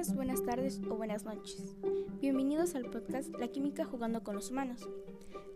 días, 0.00 0.14
buenas 0.14 0.42
tardes 0.42 0.80
o 0.88 0.94
buenas 0.94 1.24
noches. 1.24 1.76
Bienvenidos 2.20 2.74
al 2.74 2.86
podcast 2.86 3.28
La 3.38 3.48
Química 3.48 3.84
jugando 3.84 4.22
con 4.22 4.34
los 4.34 4.50
humanos. 4.50 4.88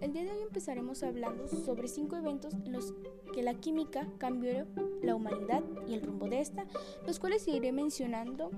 El 0.03 0.13
día 0.13 0.24
de 0.24 0.33
hoy 0.33 0.43
empezaremos 0.43 1.03
hablando 1.03 1.49
sobre 1.49 1.88
cinco 1.88 2.17
eventos 2.17 2.53
en 2.53 2.72
los 2.72 2.93
que 3.33 3.43
la 3.43 3.54
química 3.54 4.07
cambió 4.19 4.67
la 5.03 5.15
humanidad 5.15 5.62
y 5.88 5.95
el 5.95 6.03
rumbo 6.03 6.29
de 6.29 6.41
esta, 6.41 6.67
los 7.07 7.19
cuales 7.19 7.49
iré 7.49 7.72
mencionando 7.72 8.51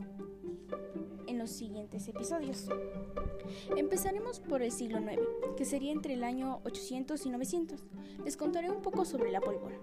en 1.26 1.38
los 1.38 1.50
siguientes 1.50 2.06
episodios. 2.08 2.68
Empezaremos 3.76 4.40
por 4.40 4.62
el 4.62 4.72
siglo 4.72 5.00
IX, 5.00 5.20
que 5.56 5.64
sería 5.64 5.92
entre 5.92 6.14
el 6.14 6.24
año 6.24 6.60
800 6.64 7.24
y 7.26 7.30
900. 7.30 7.84
Les 8.24 8.36
contaré 8.36 8.70
un 8.70 8.82
poco 8.82 9.04
sobre 9.04 9.30
la 9.30 9.40
pólvora. 9.40 9.76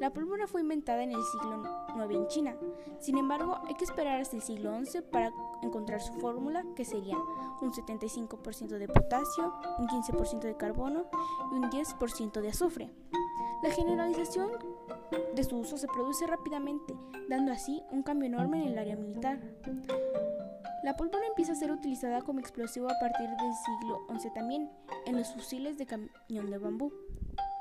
La 0.00 0.12
pólvora 0.12 0.46
fue 0.46 0.60
inventada 0.60 1.02
en 1.02 1.12
el 1.12 1.22
siglo 1.24 1.62
IX 1.96 2.14
en 2.14 2.26
China. 2.28 2.56
Sin 2.98 3.16
embargo, 3.16 3.58
hay 3.66 3.74
que 3.74 3.84
esperar 3.84 4.20
hasta 4.20 4.36
el 4.36 4.42
siglo 4.42 4.72
XI 4.84 5.02
para 5.02 5.32
encontrar 5.62 6.02
su 6.02 6.12
fórmula, 6.14 6.64
que 6.74 6.84
sería 6.84 7.16
un 7.62 7.72
75% 7.72 8.78
de 8.78 8.88
potasio, 8.88 9.54
un 9.78 9.88
15% 9.88 10.40
de 10.40 10.56
carbono 10.56 11.06
y 11.52 11.56
un 11.56 11.70
10% 11.70 12.40
de 12.40 12.48
azufre. 12.48 12.90
La 13.62 13.70
generalización 13.70 14.50
de 15.34 15.44
su 15.44 15.56
uso 15.56 15.78
se 15.78 15.86
produce 15.88 16.26
rápidamente, 16.26 16.94
dando 17.28 17.52
así 17.52 17.82
un 17.90 18.02
cambio 18.02 18.26
enorme 18.26 18.62
en 18.62 18.72
el 18.72 18.78
área 18.78 18.96
militar. 18.96 19.40
La 20.86 20.96
pólvora 20.96 21.26
empieza 21.26 21.50
a 21.50 21.56
ser 21.56 21.72
utilizada 21.72 22.22
como 22.22 22.38
explosivo 22.38 22.88
a 22.88 22.96
partir 23.00 23.28
del 23.28 23.52
siglo 23.54 24.06
XI 24.20 24.30
también, 24.30 24.70
en 25.04 25.16
los 25.16 25.34
fusiles 25.34 25.76
de 25.78 25.84
cañón 25.84 26.48
de 26.48 26.58
bambú. 26.58 26.92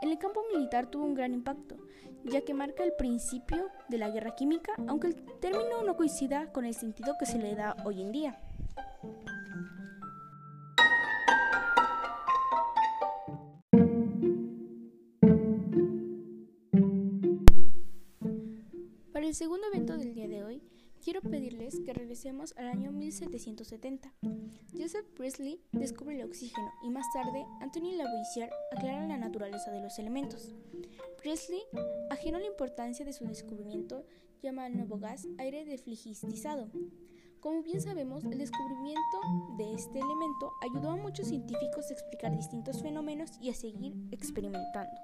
En 0.03 0.11
el 0.11 0.19
campo 0.19 0.43
militar 0.53 0.91
tuvo 0.91 1.05
un 1.05 1.15
gran 1.15 1.33
impacto, 1.33 1.75
ya 2.23 2.41
que 2.41 2.53
marca 2.53 2.83
el 2.83 2.93
principio 2.93 3.71
de 3.89 3.97
la 3.97 4.11
guerra 4.11 4.35
química, 4.35 4.73
aunque 4.87 5.07
el 5.07 5.15
término 5.39 5.81
no 5.83 5.97
coincida 5.97 6.51
con 6.51 6.65
el 6.65 6.75
sentido 6.75 7.15
que 7.19 7.25
se 7.25 7.39
le 7.39 7.55
da 7.55 7.75
hoy 7.83 8.03
en 8.03 8.11
día. 8.11 8.39
Para 19.11 19.25
el 19.25 19.33
segundo 19.33 19.65
evento 19.73 19.97
del 19.97 20.13
día 20.13 20.27
de 20.27 20.43
hoy, 20.43 20.61
quiero 21.05 21.21
pedirles 21.21 21.79
que 21.85 21.93
regresemos 21.93 22.55
al 22.57 22.67
año 22.67 22.91
1770. 22.91 24.11
Joseph 24.75 25.05
Priestley 25.15 25.61
descubre 25.71 26.15
el 26.15 26.25
oxígeno 26.25 26.67
y 26.83 26.89
más 26.89 27.05
tarde 27.13 27.45
Anthony 27.61 27.95
Lavoisier 27.95 28.49
aclara 28.75 29.05
la 29.05 29.17
naturaleza 29.17 29.69
de 29.69 29.81
los 29.81 29.99
elementos. 29.99 30.55
Priestley, 31.21 31.61
ajeno 32.09 32.37
a 32.37 32.39
la 32.39 32.47
importancia 32.47 33.05
de 33.05 33.13
su 33.13 33.23
descubrimiento, 33.25 34.03
llama 34.41 34.65
al 34.65 34.75
nuevo 34.75 34.97
gas 34.97 35.27
aire 35.37 35.63
defligistizado. 35.63 36.71
Como 37.39 37.61
bien 37.61 37.81
sabemos, 37.81 38.23
el 38.23 38.39
descubrimiento 38.39 39.21
de 39.59 39.75
este 39.75 39.99
elemento 39.99 40.53
ayudó 40.63 40.89
a 40.89 40.95
muchos 40.95 41.27
científicos 41.27 41.85
a 41.87 41.93
explicar 41.93 42.35
distintos 42.35 42.81
fenómenos 42.81 43.29
y 43.39 43.51
a 43.51 43.53
seguir 43.53 43.93
experimentando. 44.09 44.95